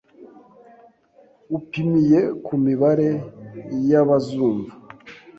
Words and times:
upimiye 1.57 2.19
ku 2.45 2.53
mibare 2.65 3.09
y’abazumva 3.89 4.71